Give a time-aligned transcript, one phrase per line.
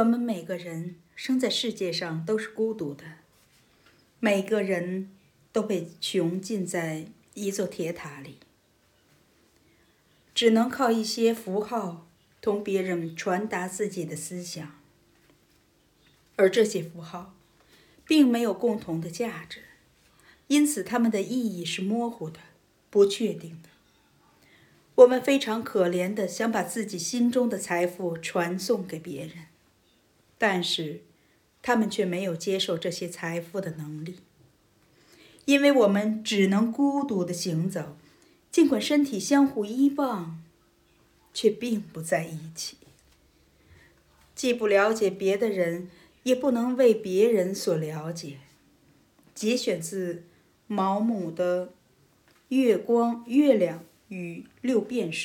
[0.00, 3.04] 我们每个人生在世界上都是孤独的，
[4.18, 5.10] 每个人
[5.52, 8.38] 都被囚禁在一座铁塔里，
[10.34, 12.08] 只能靠一些符号
[12.40, 14.80] 同别人传达自己的思想，
[16.36, 17.34] 而这些符号
[18.06, 19.64] 并没有共同的价值，
[20.46, 22.40] 因此它们的意义是模糊的、
[22.88, 23.68] 不确定的。
[24.94, 29.49] 我们非常可怜的想把自己心中的财富传送给别人。
[30.42, 31.02] 但是，
[31.60, 34.16] 他们却没有接受这些财富的能力，
[35.44, 37.98] 因为我们只能孤独的行走，
[38.50, 40.42] 尽管身体相互依傍，
[41.34, 42.78] 却并不在一起。
[44.34, 45.90] 既不了解别的人，
[46.22, 48.38] 也不能为别人所了解。
[49.34, 50.24] 节选自
[50.66, 51.66] 毛姆的
[52.48, 55.16] 《月光、月亮与六便士》。